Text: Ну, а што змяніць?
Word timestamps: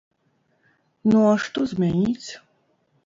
Ну, 1.11 1.19
а 1.33 1.35
што 1.43 1.59
змяніць? 1.75 2.29